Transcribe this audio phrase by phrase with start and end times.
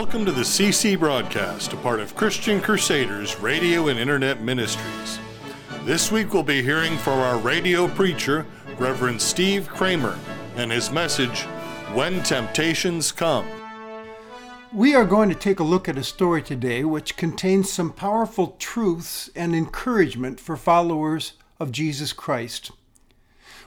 [0.00, 5.18] Welcome to the CC broadcast, a part of Christian Crusaders Radio and Internet Ministries.
[5.84, 8.46] This week we'll be hearing from our radio preacher,
[8.78, 10.18] Reverend Steve Kramer,
[10.56, 11.42] and his message,
[11.92, 13.44] When Temptations Come.
[14.72, 18.56] We are going to take a look at a story today which contains some powerful
[18.58, 22.70] truths and encouragement for followers of Jesus Christ.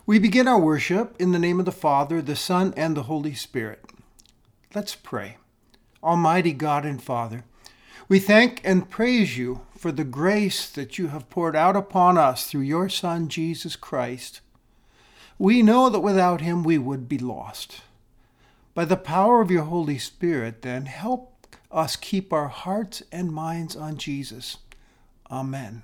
[0.08, 3.36] We begin our worship in the name of the Father, the Son, and the Holy
[3.36, 3.86] Spirit.
[4.74, 5.38] Let's pray.
[6.04, 7.46] Almighty God and Father,
[8.10, 12.46] we thank and praise you for the grace that you have poured out upon us
[12.48, 14.42] through your Son, Jesus Christ.
[15.40, 17.82] We know that without him we would be lost.
[18.74, 23.76] By the power of your Holy Spirit, then, help us keep our hearts and minds
[23.76, 24.58] on Jesus.
[25.32, 25.84] Amen.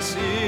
[0.00, 0.39] Jesus,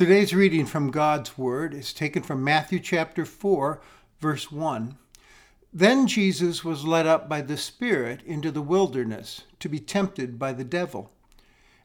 [0.00, 3.82] Today's reading from God's Word is taken from Matthew chapter 4,
[4.18, 4.96] verse 1.
[5.74, 10.54] Then Jesus was led up by the Spirit into the wilderness to be tempted by
[10.54, 11.12] the devil.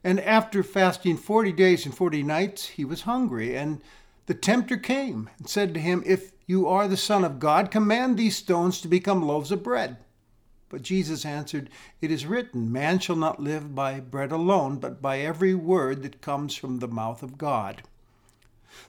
[0.02, 3.58] And after fasting forty days and forty nights, he was hungry.
[3.58, 3.82] And
[4.28, 8.16] the tempter came and said to him, If you are the Son of God, command
[8.16, 9.98] these stones to become loaves of bread.
[10.70, 11.70] But Jesus answered,
[12.00, 16.22] It is written, Man shall not live by bread alone, but by every word that
[16.22, 17.84] comes from the mouth of God.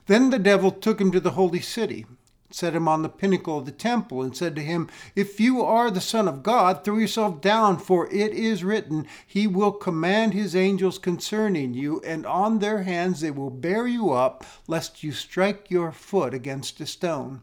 [0.05, 2.05] Then the devil took him to the holy city,
[2.49, 5.91] set him on the pinnacle of the temple, and said to him, If you are
[5.91, 10.55] the Son of God, throw yourself down, for it is written, He will command His
[10.55, 15.69] angels concerning you, and on their hands they will bear you up, lest you strike
[15.69, 17.41] your foot against a stone.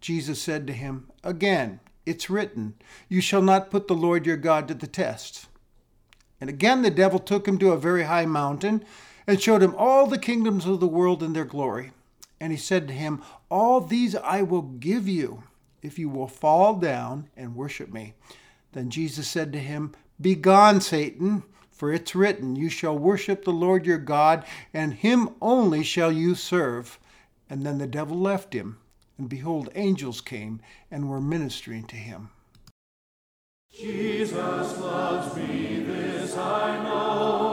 [0.00, 2.74] Jesus said to him, Again, it's written,
[3.08, 5.46] You shall not put the Lord your God to the test.
[6.40, 8.84] And again the devil took him to a very high mountain
[9.26, 11.92] and showed him all the kingdoms of the world and their glory.
[12.40, 15.44] And he said to him, All these I will give you
[15.82, 18.14] if you will fall down and worship me.
[18.72, 23.86] Then Jesus said to him, Begone, Satan, for it's written, You shall worship the Lord
[23.86, 26.98] your God, and him only shall you serve.
[27.48, 28.78] And then the devil left him,
[29.18, 30.60] and behold, angels came
[30.90, 32.30] and were ministering to him.
[33.72, 34.32] Jesus
[34.78, 37.43] loves me, this I know,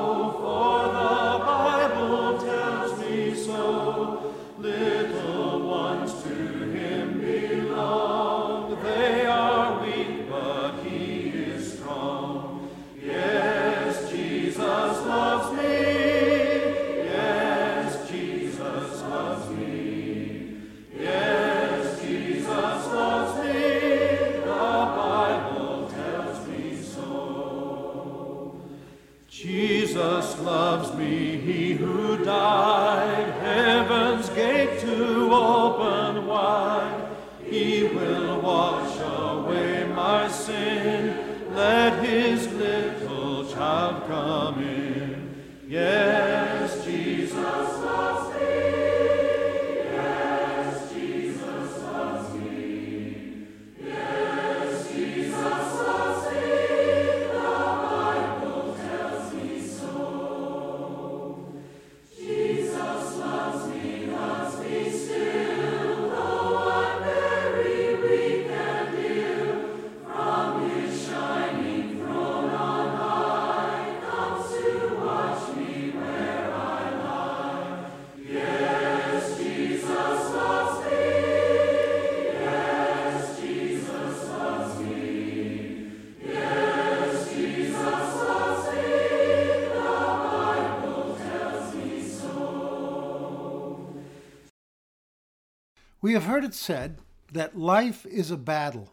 [96.02, 96.98] We have heard it said
[97.32, 98.92] that life is a battle.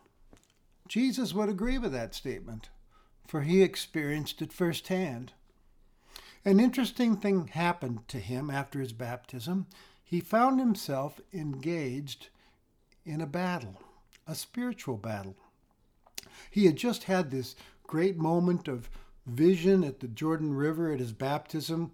[0.87, 2.69] Jesus would agree with that statement,
[3.26, 5.32] for he experienced it firsthand.
[6.44, 9.66] An interesting thing happened to him after his baptism.
[10.05, 12.28] He found himself engaged
[13.06, 13.81] in a battle,
[14.26, 15.37] a spiritual battle.
[16.50, 17.56] He had just had this
[17.87, 18.90] great moment of
[19.26, 21.93] vision at the Jordan River at his baptism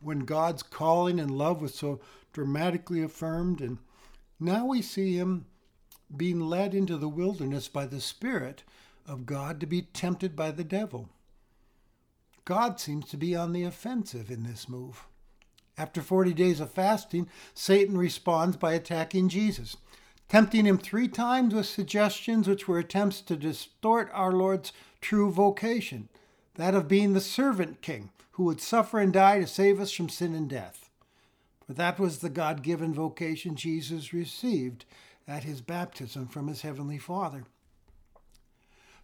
[0.00, 2.00] when God's calling and love was so
[2.32, 3.60] dramatically affirmed.
[3.60, 3.78] And
[4.40, 5.46] now we see him
[6.14, 8.62] being led into the wilderness by the Spirit
[9.06, 11.08] of God to be tempted by the devil.
[12.44, 15.06] God seems to be on the offensive in this move.
[15.76, 19.76] After 40 days of fasting, Satan responds by attacking Jesus,
[20.28, 26.08] tempting him three times with suggestions which were attempts to distort our Lord's true vocation,
[26.54, 30.08] that of being the servant king who would suffer and die to save us from
[30.08, 30.83] sin and death.
[31.66, 34.84] For that was the God given vocation Jesus received
[35.26, 37.44] at his baptism from his heavenly Father.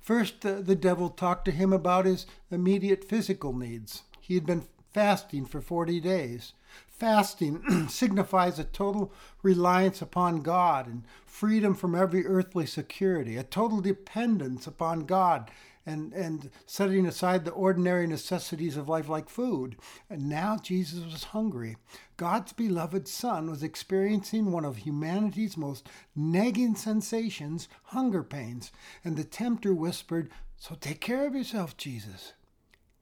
[0.00, 4.02] First, the devil talked to him about his immediate physical needs.
[4.20, 6.52] He had been fasting for 40 days.
[6.88, 9.12] Fasting signifies a total
[9.42, 15.50] reliance upon God and freedom from every earthly security, a total dependence upon God
[15.86, 19.76] and, and setting aside the ordinary necessities of life like food.
[20.08, 21.76] And now Jesus was hungry.
[22.16, 28.70] God's beloved Son was experiencing one of humanity's most nagging sensations, hunger pains.
[29.04, 32.34] And the tempter whispered, So take care of yourself, Jesus.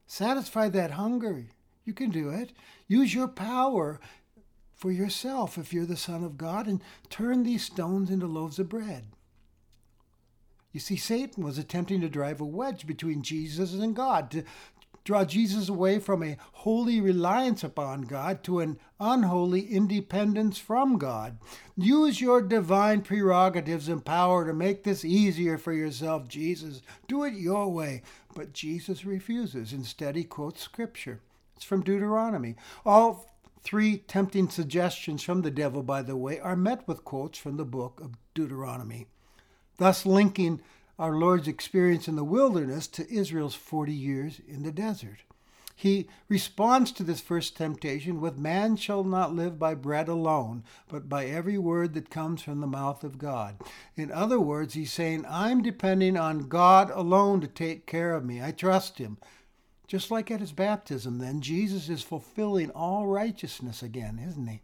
[0.07, 1.47] Satisfy that hunger.
[1.83, 2.53] You can do it.
[2.87, 3.99] Use your power
[4.73, 8.69] for yourself if you're the Son of God and turn these stones into loaves of
[8.69, 9.07] bread.
[10.71, 14.43] You see, Satan was attempting to drive a wedge between Jesus and God, to
[15.03, 21.39] draw Jesus away from a holy reliance upon God to an unholy independence from God.
[21.75, 26.83] Use your divine prerogatives and power to make this easier for yourself, Jesus.
[27.07, 28.03] Do it your way.
[28.35, 29.73] But Jesus refuses.
[29.73, 31.21] Instead, he quotes Scripture.
[31.55, 32.55] It's from Deuteronomy.
[32.85, 33.25] All
[33.63, 37.65] three tempting suggestions from the devil, by the way, are met with quotes from the
[37.65, 39.07] book of Deuteronomy
[39.79, 40.61] thus linking
[40.99, 45.19] our Lord's experience in the wilderness to Israel's 40 years in the desert.
[45.75, 51.07] He responds to this first temptation with Man shall not live by bread alone, but
[51.07, 53.55] by every word that comes from the mouth of God.
[53.95, 58.43] In other words, he's saying, I'm depending on God alone to take care of me.
[58.43, 59.19] I trust him.
[59.87, 64.61] Just like at his baptism, then, Jesus is fulfilling all righteousness again, isn't he?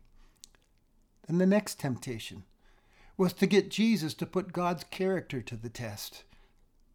[1.27, 2.43] Then the next temptation
[3.17, 6.23] was to get Jesus to put God's character to the test.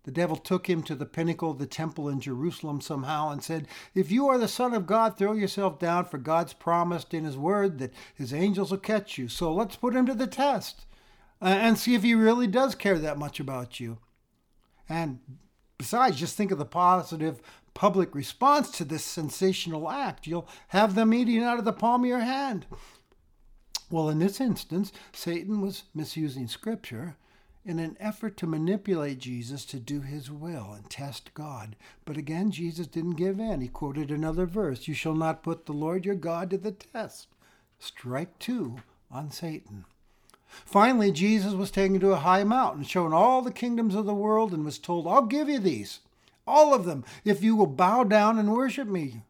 [0.04, 3.68] The devil took him to the pinnacle of the temple in Jerusalem somehow and said,
[3.94, 7.36] If you are the Son of God, throw yourself down, for God's promised in His
[7.36, 9.28] word that His angels will catch you.
[9.28, 10.86] So let's put him to the test
[11.42, 13.98] uh, and see if he really does care that much about you.
[14.88, 15.20] And
[15.80, 17.40] Besides, just think of the positive
[17.72, 20.26] public response to this sensational act.
[20.26, 22.66] You'll have them eating out of the palm of your hand.
[23.90, 27.16] Well, in this instance, Satan was misusing scripture
[27.64, 31.76] in an effort to manipulate Jesus to do his will and test God.
[32.04, 33.60] But again, Jesus didn't give in.
[33.60, 37.28] He quoted another verse You shall not put the Lord your God to the test.
[37.78, 38.76] Strike two
[39.10, 39.84] on Satan.
[40.46, 44.52] Finally, Jesus was taken to a high mountain, shown all the kingdoms of the world,
[44.52, 46.00] and was told, I'll give you these,
[46.46, 49.22] all of them, if you will bow down and worship me.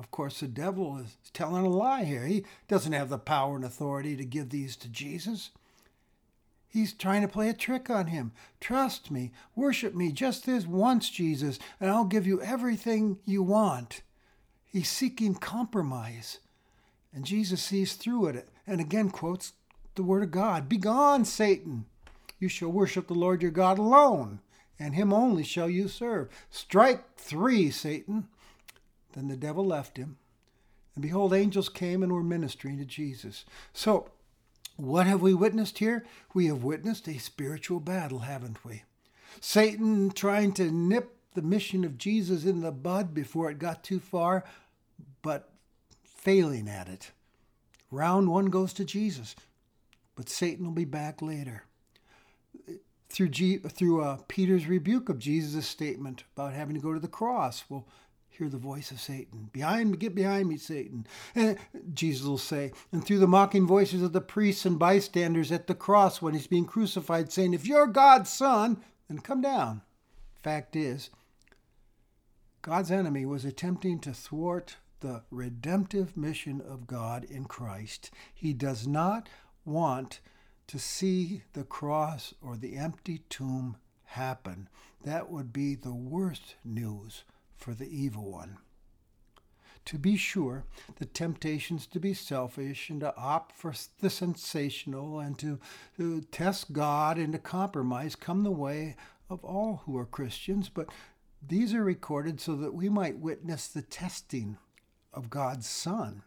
[0.00, 2.24] Of course, the devil is telling a lie here.
[2.24, 5.50] He doesn't have the power and authority to give these to Jesus.
[6.66, 8.32] He's trying to play a trick on him.
[8.60, 14.00] Trust me, worship me just this once, Jesus, and I'll give you everything you want.
[14.64, 16.38] He's seeking compromise.
[17.12, 19.52] And Jesus sees through it and again quotes
[19.96, 21.84] the word of God Begone, Satan!
[22.38, 24.40] You shall worship the Lord your God alone,
[24.78, 26.30] and him only shall you serve.
[26.48, 28.28] Strike three, Satan.
[29.12, 30.16] Then the devil left him.
[30.94, 33.44] And behold, angels came and were ministering to Jesus.
[33.72, 34.10] So,
[34.76, 36.04] what have we witnessed here?
[36.34, 38.84] We have witnessed a spiritual battle, haven't we?
[39.40, 44.00] Satan trying to nip the mission of Jesus in the bud before it got too
[44.00, 44.44] far,
[45.22, 45.52] but
[46.02, 47.12] failing at it.
[47.90, 49.36] Round one goes to Jesus,
[50.16, 51.64] but Satan will be back later.
[53.08, 57.08] Through, G, through uh, Peter's rebuke of Jesus' statement about having to go to the
[57.08, 57.86] cross, we'll
[58.40, 59.50] hear the voice of Satan.
[59.52, 61.06] Behind me, get behind me, Satan.
[61.34, 61.58] And
[61.92, 65.74] Jesus will say, and through the mocking voices of the priests and bystanders at the
[65.74, 69.82] cross when he's being crucified, saying, If you're God's son, then come down.
[70.42, 71.10] Fact is,
[72.62, 78.10] God's enemy was attempting to thwart the redemptive mission of God in Christ.
[78.32, 79.28] He does not
[79.66, 80.20] want
[80.66, 84.68] to see the cross or the empty tomb happen.
[85.04, 87.24] That would be the worst news
[87.60, 88.56] for the evil one.
[89.86, 90.64] To be sure,
[90.96, 95.58] the temptations to be selfish and to opt for the sensational and to,
[95.96, 98.96] to test God and to compromise come the way
[99.28, 100.88] of all who are Christians, but
[101.46, 104.58] these are recorded so that we might witness the testing
[105.12, 106.22] of God's Son.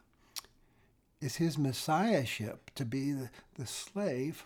[1.21, 4.45] Is his messiahship to be the, the slave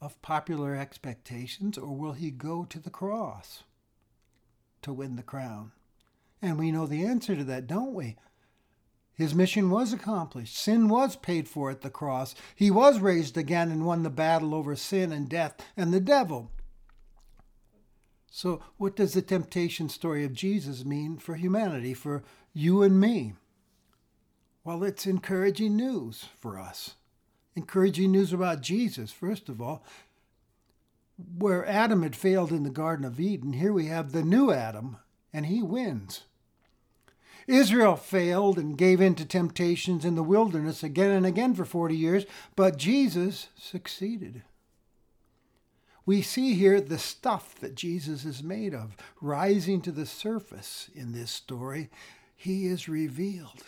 [0.00, 3.62] of popular expectations, or will he go to the cross
[4.82, 5.72] to win the crown?
[6.42, 8.16] And we know the answer to that, don't we?
[9.14, 10.56] His mission was accomplished.
[10.56, 12.34] Sin was paid for at the cross.
[12.54, 16.50] He was raised again and won the battle over sin and death and the devil.
[18.30, 22.22] So, what does the temptation story of Jesus mean for humanity, for
[22.54, 23.34] you and me?
[24.64, 26.94] Well, it's encouraging news for us.
[27.54, 29.84] Encouraging news about Jesus, first of all.
[31.36, 34.96] Where Adam had failed in the Garden of Eden, here we have the new Adam,
[35.32, 36.22] and he wins.
[37.50, 41.96] Israel failed and gave in to temptations in the wilderness again and again for 40
[41.96, 44.42] years, but Jesus succeeded.
[46.06, 51.12] We see here the stuff that Jesus is made of rising to the surface in
[51.12, 51.90] this story.
[52.36, 53.64] He is revealed.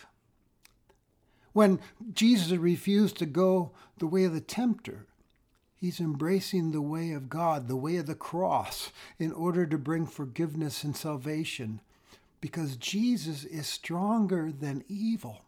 [1.51, 1.79] When
[2.13, 5.05] Jesus refused to go the way of the tempter,
[5.75, 10.07] he's embracing the way of God, the way of the cross, in order to bring
[10.07, 11.81] forgiveness and salvation
[12.43, 15.45] because Jesus is stronger than evil.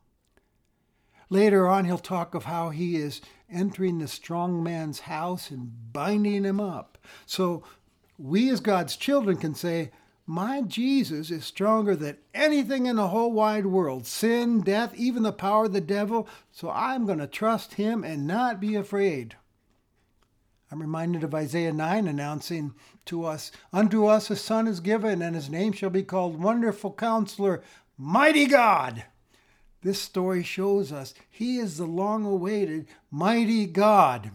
[1.30, 3.20] Later on, he'll talk of how he is
[3.52, 6.98] entering the strong man's house and binding him up.
[7.26, 7.66] So
[8.18, 9.92] we, as God's children, can say,
[10.26, 15.34] My Jesus is stronger than anything in the whole wide world sin, death, even the
[15.34, 16.30] power of the devil.
[16.54, 19.36] So I'm going to trust him and not be afraid.
[20.72, 22.74] I'm reminded of Isaiah 9 announcing
[23.06, 26.94] to us, Unto us a son is given, and his name shall be called Wonderful
[26.94, 27.62] Counselor,
[27.98, 29.06] Mighty God.
[29.84, 34.32] This story shows us he is the long awaited mighty God.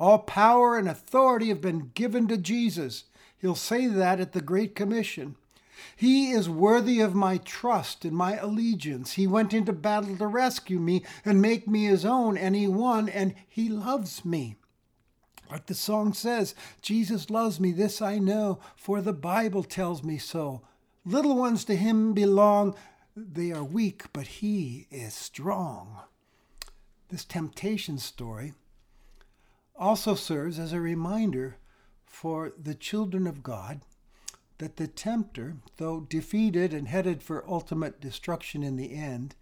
[0.00, 3.04] All power and authority have been given to Jesus.
[3.38, 5.36] He'll say that at the Great Commission.
[5.94, 9.12] He is worthy of my trust and my allegiance.
[9.12, 13.08] He went into battle to rescue me and make me his own, and he won,
[13.08, 14.56] and he loves me.
[15.50, 20.18] Like the song says, Jesus loves me, this I know, for the Bible tells me
[20.18, 20.62] so.
[21.04, 22.74] Little ones to him belong.
[23.16, 26.00] They are weak, but he is strong.
[27.08, 28.54] This temptation story
[29.76, 31.56] also serves as a reminder
[32.06, 33.82] for the children of God
[34.58, 39.34] that the tempter, though defeated and headed for ultimate destruction in the end,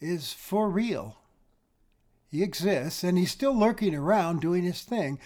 [0.00, 1.16] is for real
[2.36, 5.18] he exists, and he's still lurking around doing his thing,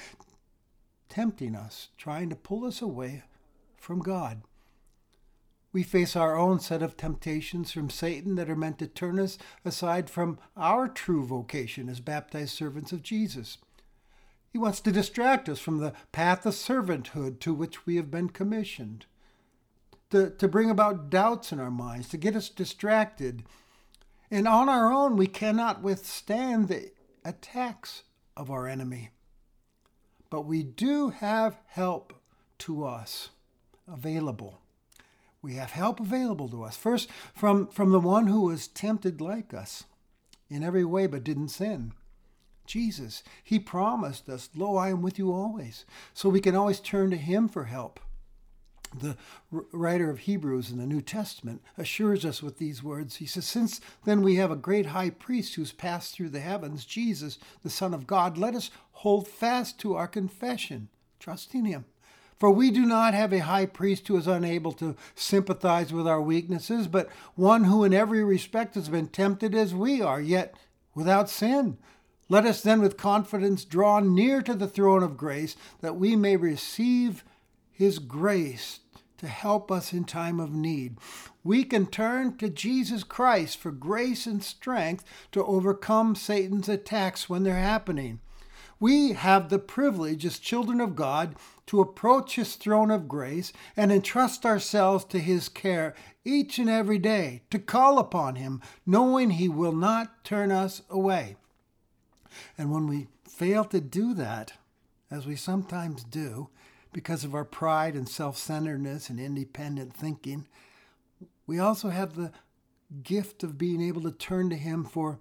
[1.08, 3.24] tempting us, trying to pull us away
[3.76, 4.42] from God.
[5.72, 9.38] We face our own set of temptations from Satan that are meant to turn us
[9.64, 13.58] aside from our true vocation as baptized servants of Jesus.
[14.52, 18.28] He wants to distract us from the path of servanthood to which we have been
[18.28, 19.06] commissioned,
[20.10, 23.42] to, to bring about doubts in our minds, to get us distracted.
[24.30, 26.92] And on our own, we cannot withstand the
[27.24, 28.02] attacks
[28.36, 29.10] of our enemy.
[30.30, 32.14] But we do have help
[32.60, 33.30] to us
[33.90, 34.60] available.
[35.42, 36.76] We have help available to us.
[36.76, 39.84] First, from, from the one who was tempted like us
[40.48, 41.92] in every way but didn't sin.
[42.66, 43.22] Jesus.
[43.42, 45.84] He promised us, Lo, I am with you always.
[46.14, 47.98] So we can always turn to Him for help.
[48.98, 49.16] The
[49.50, 53.16] writer of Hebrews in the New Testament assures us with these words.
[53.16, 56.84] He says, Since then we have a great high priest who's passed through the heavens,
[56.84, 60.88] Jesus, the Son of God, let us hold fast to our confession,
[61.20, 61.84] trusting Him.
[62.40, 66.22] For we do not have a high priest who is unable to sympathize with our
[66.22, 70.54] weaknesses, but one who in every respect has been tempted as we are, yet
[70.94, 71.76] without sin.
[72.30, 76.36] Let us then with confidence draw near to the throne of grace that we may
[76.36, 77.24] receive
[77.72, 78.79] his grace
[79.20, 80.96] to help us in time of need.
[81.44, 87.42] We can turn to Jesus Christ for grace and strength to overcome Satan's attacks when
[87.42, 88.20] they're happening.
[88.78, 91.36] We have the privilege as children of God
[91.66, 96.98] to approach his throne of grace and entrust ourselves to his care each and every
[96.98, 101.36] day, to call upon him, knowing he will not turn us away.
[102.56, 104.54] And when we fail to do that,
[105.10, 106.48] as we sometimes do,
[106.92, 110.46] because of our pride and self centeredness and independent thinking,
[111.46, 112.32] we also have the
[113.02, 115.18] gift of being able to turn to Him for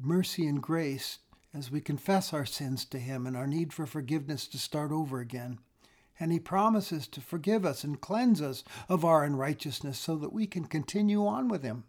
[0.00, 1.18] mercy and grace
[1.54, 5.20] as we confess our sins to Him and our need for forgiveness to start over
[5.20, 5.58] again.
[6.18, 10.46] And He promises to forgive us and cleanse us of our unrighteousness so that we
[10.46, 11.84] can continue on with Him,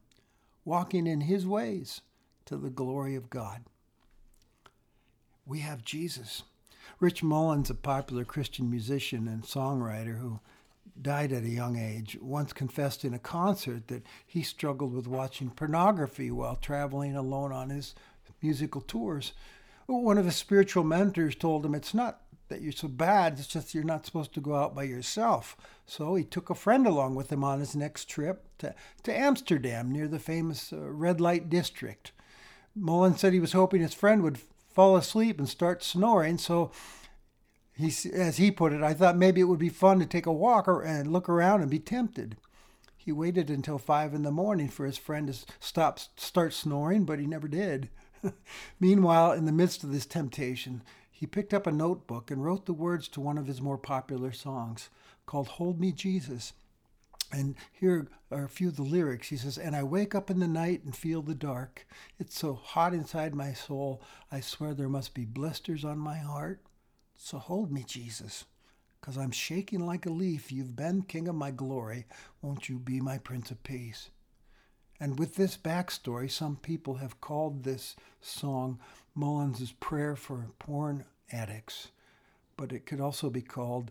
[0.65, 2.01] walking in His ways
[2.45, 3.63] to the glory of God
[5.45, 6.43] we have Jesus.
[6.99, 10.39] Rich Mullins, a popular Christian musician and songwriter who
[11.01, 15.49] died at a young age, once confessed in a concert that he struggled with watching
[15.49, 17.95] pornography while traveling alone on his
[18.41, 19.33] musical tours.
[19.85, 23.73] One of his spiritual mentors told him it's not that you're so bad, it's just
[23.73, 25.57] you're not supposed to go out by yourself.
[25.85, 29.91] So he took a friend along with him on his next trip to, to Amsterdam
[29.91, 32.11] near the famous uh, red light district.
[32.75, 34.39] Mullins said he was hoping his friend would
[34.73, 36.37] fall asleep and start snoring.
[36.37, 36.71] So
[37.75, 40.31] he, as he put it, I thought maybe it would be fun to take a
[40.31, 42.37] walk and look around and be tempted.
[42.95, 47.19] He waited until five in the morning for his friend to stop, start snoring, but
[47.19, 47.89] he never did.
[48.79, 52.73] Meanwhile, in the midst of this temptation, he picked up a notebook and wrote the
[52.73, 54.89] words to one of his more popular songs
[55.25, 56.53] called Hold Me Jesus.
[57.33, 59.29] And here are a few of the lyrics.
[59.29, 61.87] He says, And I wake up in the night and feel the dark.
[62.19, 64.03] It's so hot inside my soul.
[64.31, 66.61] I swear there must be blisters on my heart.
[67.17, 68.45] So hold me, Jesus,
[69.01, 70.51] because I'm shaking like a leaf.
[70.51, 72.05] You've been King of my glory.
[72.43, 74.11] Won't you be my Prince of Peace?
[74.99, 78.79] And with this backstory, some people have called this song
[79.15, 81.87] Mullins' prayer for porn addicts,
[82.57, 83.89] but it could also be called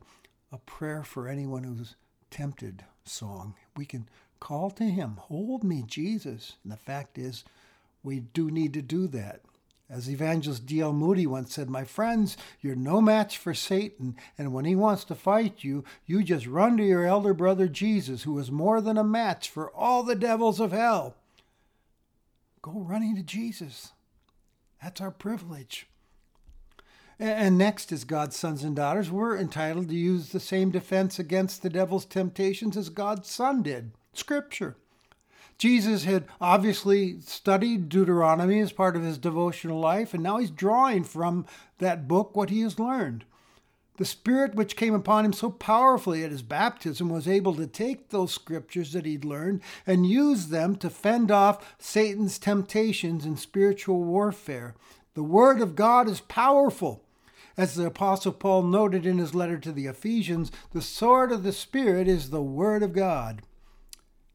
[0.52, 1.96] a prayer for anyone who's
[2.32, 3.54] tempted song.
[3.76, 4.08] We can
[4.40, 6.56] call to Him, Hold me, Jesus.
[6.64, 7.44] And the fact is,
[8.02, 9.42] we do need to do that.
[9.88, 10.94] As evangelist D.L.
[10.94, 15.14] Moody once said, My friends, you're no match for Satan, and when he wants to
[15.14, 19.04] fight you, you just run to your elder brother Jesus, who is more than a
[19.04, 21.16] match for all the devils of hell.
[22.62, 23.92] Go running to Jesus.
[24.82, 25.86] That's our privilege.
[27.22, 31.62] And next, as God's sons and daughters, we're entitled to use the same defense against
[31.62, 34.74] the devil's temptations as God's Son did Scripture.
[35.56, 41.04] Jesus had obviously studied Deuteronomy as part of his devotional life, and now he's drawing
[41.04, 41.46] from
[41.78, 43.24] that book what he has learned.
[43.98, 48.08] The Spirit which came upon him so powerfully at his baptism was able to take
[48.08, 54.02] those scriptures that he'd learned and use them to fend off Satan's temptations in spiritual
[54.02, 54.74] warfare.
[55.14, 57.04] The Word of God is powerful.
[57.56, 61.52] As the Apostle Paul noted in his letter to the Ephesians, the sword of the
[61.52, 63.42] Spirit is the Word of God.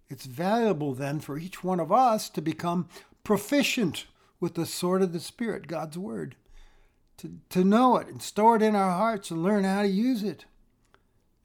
[0.09, 2.87] It's valuable then for each one of us to become
[3.23, 4.05] proficient
[4.39, 6.35] with the sword of the Spirit, God's Word,
[7.17, 10.23] to, to know it and store it in our hearts and learn how to use
[10.23, 10.45] it.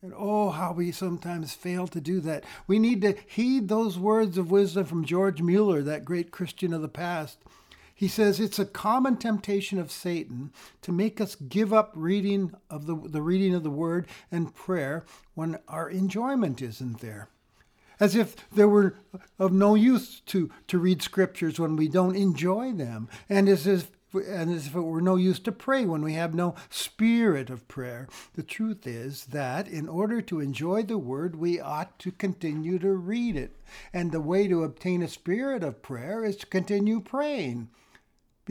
[0.02, 2.44] And oh, how we sometimes fail to do that.
[2.66, 6.82] We need to heed those words of wisdom from George Mueller, that great Christian of
[6.82, 7.38] the past.
[8.02, 12.86] He says it's a common temptation of Satan to make us give up reading of
[12.86, 17.28] the, the reading of the word and prayer when our enjoyment isn't there.
[18.00, 18.96] As if there were
[19.38, 23.92] of no use to, to read scriptures when we don't enjoy them, and as if
[24.12, 27.68] and as if it were no use to pray when we have no spirit of
[27.68, 28.08] prayer.
[28.34, 32.94] The truth is that in order to enjoy the word, we ought to continue to
[32.94, 33.60] read it.
[33.92, 37.68] And the way to obtain a spirit of prayer is to continue praying.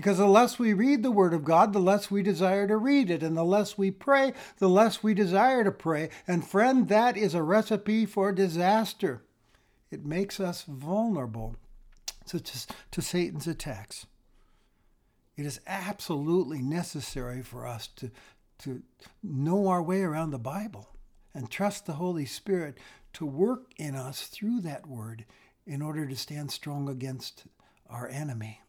[0.02, 3.12] Because the less we read the Word of God, the less we desire to read
[3.12, 3.22] it.
[3.22, 6.10] And the less we pray, the less we desire to pray.
[6.28, 9.22] And friend, that is a recipe for disaster.
[9.92, 11.56] It makes us vulnerable
[12.26, 14.08] to, Satan's attacks.
[15.38, 18.10] It is absolutely necessary for us to,
[18.64, 18.82] to
[19.22, 20.90] know our way around the Bible
[21.32, 22.80] and trust the Holy Spirit
[23.14, 25.26] to work in us through that word
[25.68, 27.44] in order to stand strong against
[27.88, 28.62] our enemy.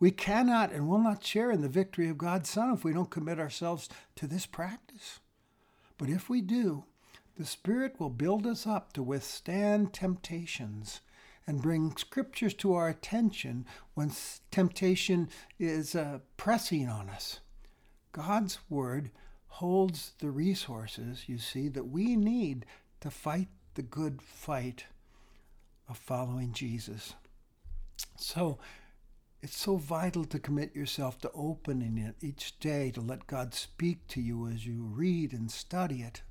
[0.00, 3.10] We cannot and will not share in the victory of God's Son if we don't
[3.10, 5.20] commit ourselves to this practice.
[5.96, 6.84] But if we do,
[7.36, 11.00] the Spirit will build us up to withstand temptations
[11.46, 14.12] and bring scriptures to our attention when
[14.50, 17.40] temptation is uh, pressing on us.
[18.12, 19.10] God's Word
[19.46, 22.66] holds the resources, you see, that we need
[23.00, 24.84] to fight the good fight
[25.88, 27.14] of following Jesus.
[28.16, 28.58] So,
[29.42, 34.06] it's so vital to commit yourself to opening it each day to let God speak
[34.08, 36.22] to you as you read and study it.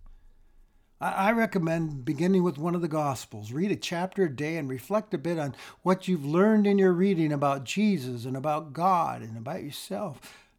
[0.99, 3.51] I recommend beginning with one of the Gospels.
[3.51, 6.91] Read a chapter a day and reflect a bit on what you've learned in your
[6.91, 10.49] reading about Jesus and about God and about yourself.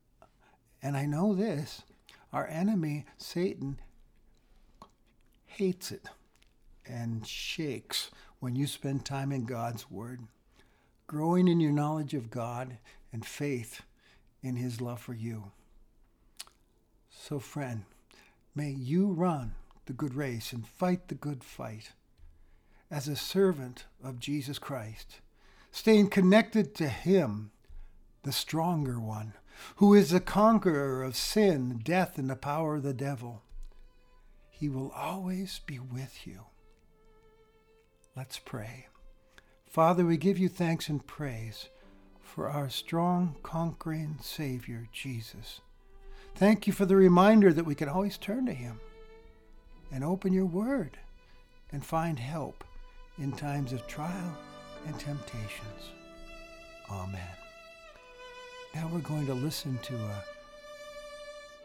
[0.80, 1.82] And I know this
[2.32, 3.80] our enemy, Satan,
[5.46, 6.06] hates it
[6.87, 10.20] and shakes when you spend time in God's Word,
[11.09, 12.77] growing in your knowledge of God
[13.12, 13.81] and faith
[14.42, 15.51] in His love for you.
[17.11, 17.85] So, friend,
[18.55, 19.55] may you run
[19.87, 21.92] the good race and fight the good fight
[22.90, 25.21] as a servant of Jesus Christ,
[25.73, 27.51] staying connected to Him,
[28.23, 29.33] the stronger one,
[29.77, 33.42] who is the conqueror of sin, death, and the power of the devil.
[34.51, 36.40] He will always be with you.
[38.14, 38.88] Let's pray.
[39.68, 41.68] Father, we give you thanks and praise
[42.22, 45.61] for our strong, conquering Savior, Jesus.
[46.35, 48.81] Thank you for the reminder that we can always turn to Him
[49.92, 50.96] and open your word
[51.70, 52.64] and find help
[53.18, 54.35] in times of trial
[54.87, 55.90] and temptations.
[56.90, 57.20] Amen.
[58.74, 60.24] Now we're going to listen to a,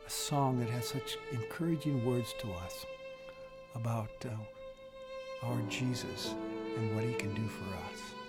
[0.06, 2.86] a song that has such encouraging words to us
[3.76, 6.36] about uh, our Jesus
[6.78, 8.23] and what he can do for us.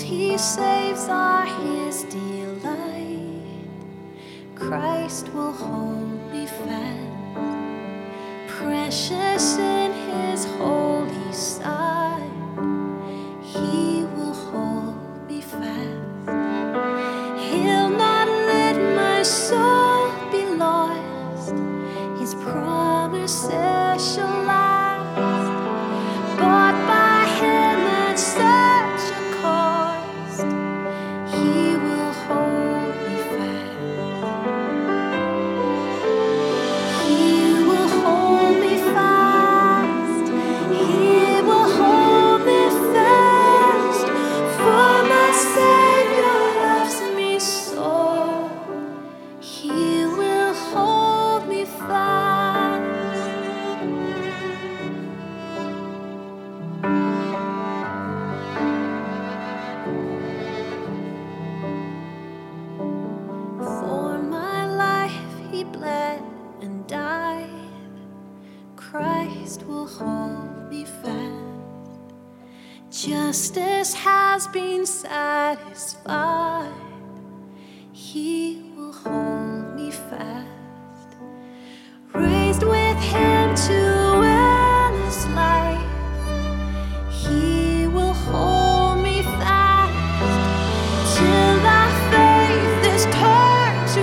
[0.00, 3.42] He saves are his delight.
[4.54, 7.36] Christ will hold me fast,
[8.48, 9.71] precious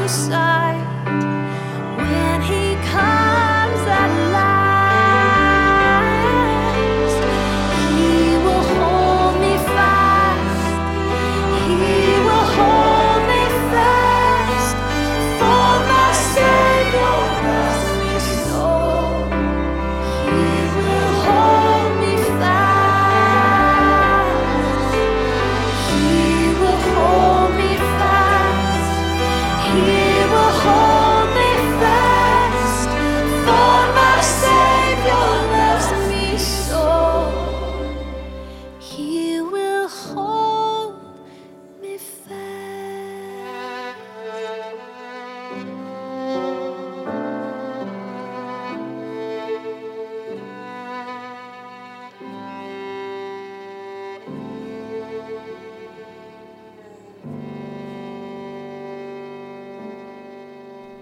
[0.10, 0.99] turned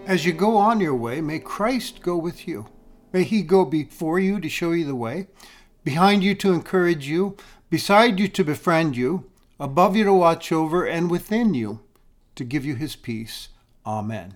[0.08, 2.68] As you go on your way, may Christ go with you.
[3.12, 5.28] May he go before you to show you the way,
[5.84, 7.36] behind you to encourage you,
[7.70, 11.82] beside you to befriend you, above you to watch over, and within you
[12.36, 13.50] to give you his peace.
[13.86, 14.36] Amen.